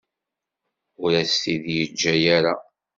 [1.03, 2.55] Ur as-t-id-yeǧǧa ara.